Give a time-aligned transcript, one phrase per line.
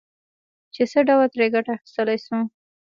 [0.73, 2.39] چې څه ډول ترې ګټه اخيستلای شو.